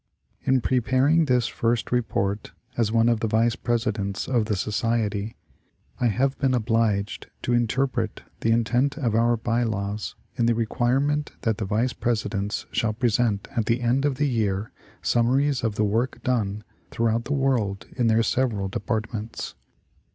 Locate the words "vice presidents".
3.27-4.27, 11.65-12.65